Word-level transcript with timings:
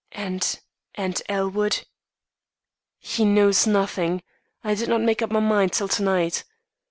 'And 0.13 0.59
and 0.95 1.21
Elwood?' 1.29 1.85
'He 2.97 3.23
knows 3.23 3.67
nothing. 3.67 4.23
I 4.63 4.73
did 4.73 4.89
not 4.89 5.01
make 5.01 5.21
up 5.21 5.29
my 5.29 5.39
mind 5.41 5.73
till 5.73 5.89
to 5.89 6.01
night. 6.01 6.43